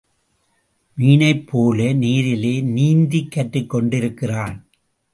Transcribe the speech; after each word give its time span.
மீனைப் 0.97 1.47
போல 1.47 1.93
நீரிலே 1.93 2.61
நீந்தக் 2.61 3.31
கற்றுக்கொண்டிருக்கிறான். 3.35 4.65